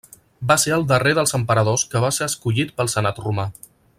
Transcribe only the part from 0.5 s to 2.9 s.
Va ser el darrer dels emperadors que va ser escollit